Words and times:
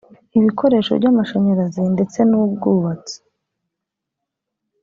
ibikoresho 0.37 0.91
by’amashyarazi 0.99 1.81
ndetse 1.95 2.19
n’ubwubatsi 2.29 3.15